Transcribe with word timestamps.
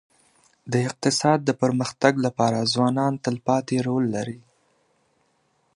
د 0.71 0.73
اقتصاد 0.87 1.39
د 1.45 1.49
پرمختګ 1.61 2.13
لپاره 2.25 2.69
ځوانان 2.73 3.13
تلپاتي 3.25 3.77
رول 3.87 4.05
لري. 4.15 4.39